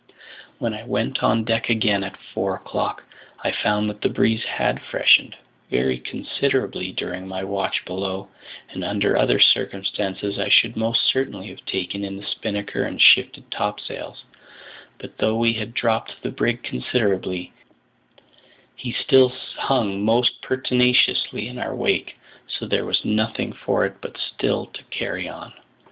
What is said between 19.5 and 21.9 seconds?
hung most pertinaciously in our